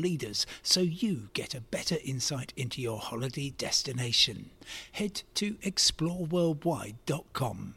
[0.00, 4.50] leaders so you get a better insight into your holiday destination.
[4.92, 7.74] Head to exploreworldwide.com.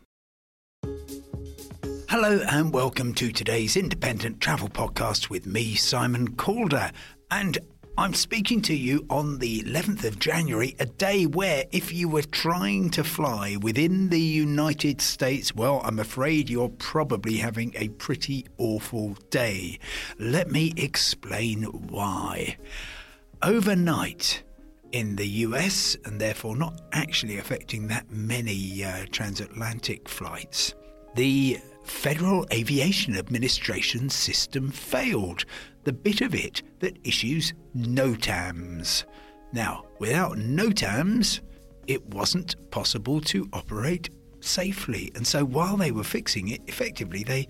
[2.10, 6.92] Hello and welcome to today's independent travel podcast with me, Simon Calder.
[7.32, 7.58] And
[7.96, 12.24] I'm speaking to you on the 11th of January, a day where if you were
[12.24, 18.48] trying to fly within the United States, well, I'm afraid you're probably having a pretty
[18.58, 19.78] awful day.
[20.18, 22.58] Let me explain why.
[23.44, 24.42] Overnight,
[24.92, 30.74] in the US, and therefore not actually affecting that many uh, transatlantic flights,
[31.16, 35.46] the Federal Aviation Administration system failed,
[35.84, 39.04] the bit of it that issues NOTAMs.
[39.52, 41.42] Now, without NOTAMs,
[41.88, 45.12] it wasn't possible to operate safely.
[45.16, 47.48] And so while they were fixing it, effectively they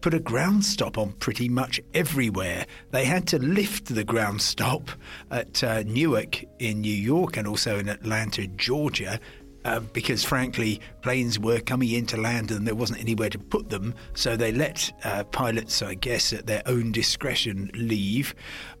[0.00, 2.66] put a ground stop on pretty much everywhere.
[2.90, 4.90] They had to lift the ground stop
[5.30, 9.20] at uh, Newark in New York and also in Atlanta, Georgia,
[9.64, 13.70] uh, because frankly, planes were coming in to land and there wasn't anywhere to put
[13.70, 18.34] them, so they let uh, pilots, I guess, at their own discretion leave.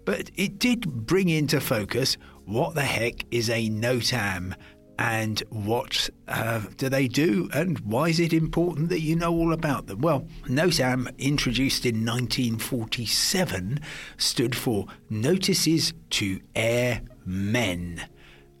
[0.04, 4.54] But it did bring into focus what the heck is a NOTAM
[4.98, 9.52] and what uh, do they do and why is it important that you know all
[9.52, 10.00] about them?
[10.00, 13.80] Well, NOTAM, introduced in 1947,
[14.18, 18.02] stood for Notices to Air Men.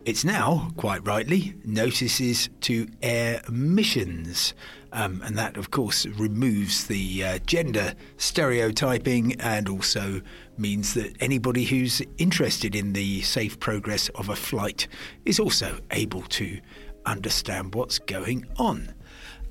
[0.06, 4.54] It's now, quite rightly, notices to air missions.
[4.92, 10.22] Um, and that, of course, removes the uh, gender stereotyping and also
[10.56, 14.88] means that anybody who's interested in the safe progress of a flight
[15.26, 16.60] is also able to
[17.04, 18.94] understand what's going on.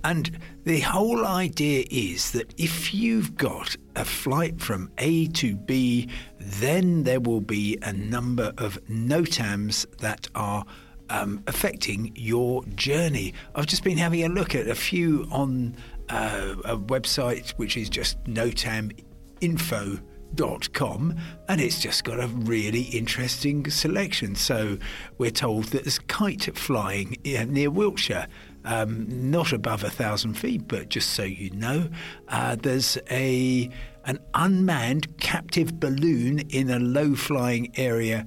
[0.04, 6.08] And the whole idea is that if you've got a flight from A to B,
[6.40, 10.64] then there will be a number of NOTAMs that are
[11.10, 13.34] um, affecting your journey.
[13.56, 15.76] I've just been having a look at a few on
[16.10, 21.16] uh, a website which is just notaminfo.com
[21.48, 24.36] and it's just got a really interesting selection.
[24.36, 24.78] So
[25.18, 28.28] we're told that there's kite flying near Wiltshire
[28.66, 31.90] um, not above a thousand feet, but just so you know,
[32.28, 33.70] uh, there's a
[34.06, 38.26] an unmanned captive balloon in a low flying area.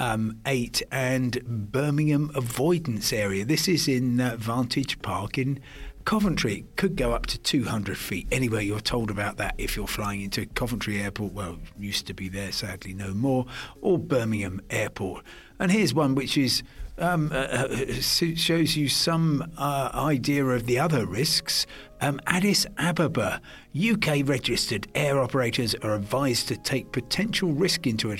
[0.00, 3.44] Um, 8 and Birmingham avoidance area.
[3.44, 5.60] This is in uh, Vantage Park in
[6.04, 6.54] Coventry.
[6.54, 8.26] It could go up to 200 feet.
[8.32, 11.32] Anyway, you're told about that if you're flying into Coventry Airport.
[11.32, 13.46] Well, used to be there, sadly no more.
[13.80, 15.24] Or Birmingham Airport.
[15.62, 16.64] And here's one which is
[16.98, 21.68] um, uh, uh shows you some uh, idea of the other risks.
[22.00, 23.40] Um, Addis Ababa,
[23.72, 28.10] UK registered air operators are advised to take potential risk into,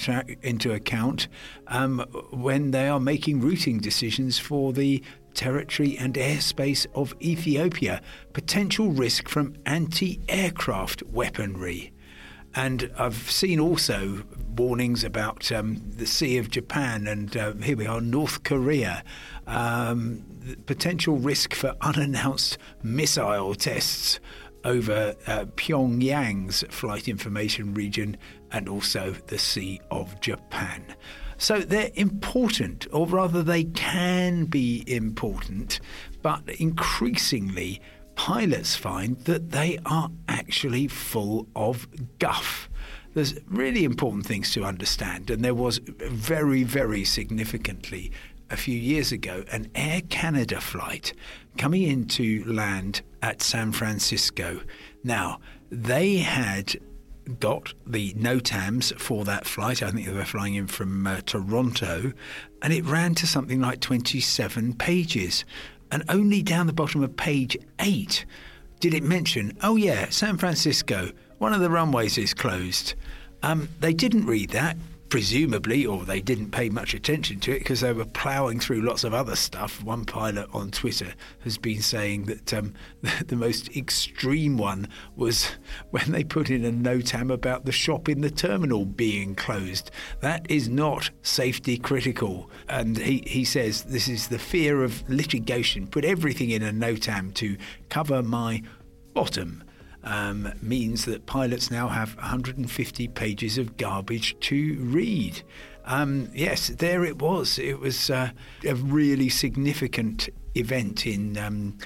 [0.42, 1.26] into account
[1.66, 5.02] um, when they are making routing decisions for the
[5.34, 8.00] territory and airspace of Ethiopia.
[8.34, 11.92] Potential risk from anti aircraft weaponry.
[12.54, 14.24] And I've seen also
[14.56, 19.02] warnings about um, the Sea of Japan, and uh, here we are, North Korea.
[19.46, 20.24] Um,
[20.66, 24.20] potential risk for unannounced missile tests
[24.64, 28.16] over uh, Pyongyang's flight information region
[28.50, 30.94] and also the Sea of Japan.
[31.38, 35.80] So they're important, or rather, they can be important,
[36.22, 37.80] but increasingly
[38.14, 41.86] pilots find that they are actually full of
[42.18, 42.68] guff.
[43.14, 48.10] There's really important things to understand, and there was very, very significantly
[48.50, 51.12] a few years ago an Air Canada flight
[51.56, 54.60] coming into land at San Francisco.
[55.02, 55.40] Now,
[55.70, 56.76] they had
[57.38, 59.82] got the NOTAMs for that flight.
[59.82, 62.12] I think they were flying in from uh, Toronto,
[62.60, 65.44] and it ran to something like 27 pages.
[65.92, 68.24] And only down the bottom of page eight
[68.80, 72.94] did it mention, oh, yeah, San Francisco, one of the runways is closed.
[73.42, 74.76] Um, they didn't read that.
[75.12, 79.04] Presumably, or they didn't pay much attention to it because they were ploughing through lots
[79.04, 79.84] of other stuff.
[79.84, 82.72] One pilot on Twitter has been saying that um,
[83.02, 85.50] the, the, most extreme one was
[85.90, 89.90] when they put in a NOTAM about the shop in the terminal being closed.
[90.20, 92.50] That is not safety critical.
[92.66, 95.88] And he, he says this is the fear of litigation.
[95.88, 97.58] Put everything in a NOTAM to
[97.90, 98.62] cover my
[99.12, 99.62] bottom
[100.04, 105.42] um, means that pilots now have 150 pages of garbage to read.
[105.84, 107.58] Um, yes, there it was.
[107.58, 108.30] It was uh,
[108.66, 111.36] a really significant event in.
[111.38, 111.78] Um,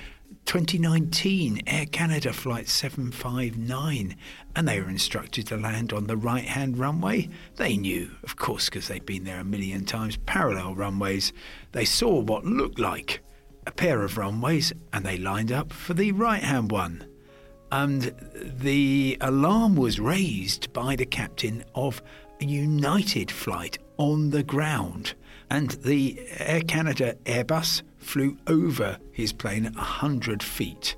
[0.46, 4.16] 2019 Air Canada Flight 759,
[4.54, 7.28] and they were instructed to land on the right hand runway.
[7.56, 11.32] They knew, of course, because they'd been there a million times, parallel runways.
[11.72, 13.24] They saw what looked like
[13.66, 17.04] a pair of runways and they lined up for the right hand one
[17.72, 18.14] and
[18.60, 22.02] the alarm was raised by the captain of
[22.40, 25.14] a United flight on the ground.
[25.50, 30.96] And the Air Canada Airbus flew over his plane at 100 feet.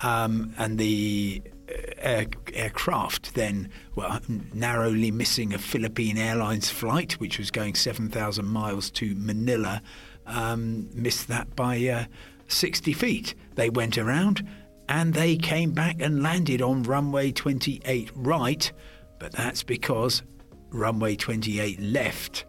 [0.00, 4.20] Um, and the uh, air, aircraft then, well,
[4.54, 9.82] narrowly missing a Philippine Airlines flight, which was going 7,000 miles to Manila,
[10.26, 12.04] um, missed that by uh,
[12.46, 13.34] 60 feet.
[13.56, 14.46] They went around
[14.88, 18.72] and they came back and landed on runway 28 right,
[19.18, 20.22] but that's because
[20.70, 22.44] runway 28 left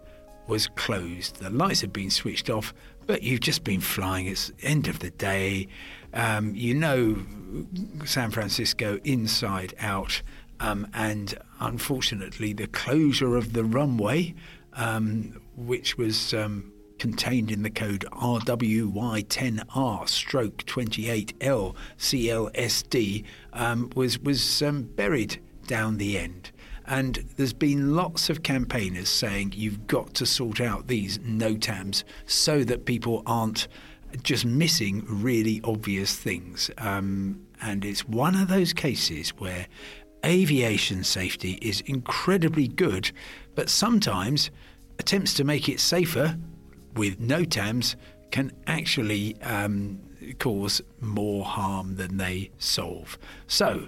[0.47, 1.37] was closed.
[1.37, 2.73] The lights had been switched off,
[3.05, 4.25] but you've just been flying.
[4.25, 5.67] It's end of the day.
[6.13, 7.23] Um, you know
[8.05, 10.21] San Francisco inside out,
[10.59, 14.33] um, and unfortunately, the closure of the runway,
[14.73, 23.23] um, which was um, contained in the code RWY10R stroke 28L CLSD
[23.53, 26.51] um, was, was um, buried down the end.
[26.85, 32.63] And there's been lots of campaigners saying you've got to sort out these NOTAMs so
[32.63, 33.67] that people aren't
[34.23, 36.71] just missing really obvious things.
[36.79, 39.67] Um, and it's one of those cases where
[40.25, 43.11] aviation safety is incredibly good,
[43.55, 44.49] but sometimes
[44.97, 46.37] attempts to make it safer
[46.95, 47.95] with NOTAMs
[48.31, 49.99] can actually um,
[50.39, 53.17] cause more harm than they solve.
[53.47, 53.87] So,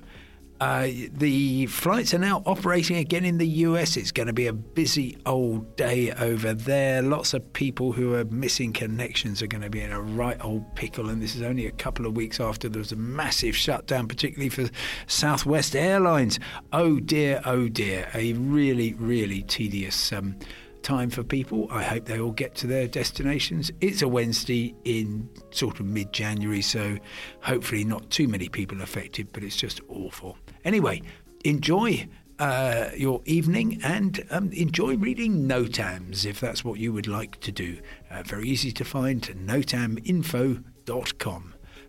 [0.61, 3.97] uh, the flights are now operating again in the US.
[3.97, 7.01] It's going to be a busy old day over there.
[7.01, 10.75] Lots of people who are missing connections are going to be in a right old
[10.75, 11.09] pickle.
[11.09, 14.49] And this is only a couple of weeks after there was a massive shutdown, particularly
[14.49, 14.69] for
[15.07, 16.39] Southwest Airlines.
[16.71, 18.09] Oh dear, oh dear.
[18.13, 20.13] A really, really tedious.
[20.13, 20.35] Um,
[20.83, 21.67] time for people.
[21.71, 23.71] I hope they all get to their destinations.
[23.81, 26.97] It's a Wednesday in sort of mid January, so
[27.41, 30.37] hopefully not too many people affected, but it's just awful.
[30.65, 31.01] Anyway,
[31.45, 32.07] enjoy.
[32.39, 37.51] Uh, your evening and um, enjoy reading NOTAMs if that's what you would like to
[37.51, 37.77] do.
[38.09, 40.63] Uh, very easy to find, notaminfo.com.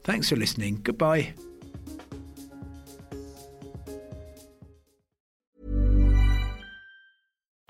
[0.04, 0.80] Thanks for listening.
[0.82, 1.32] Goodbye.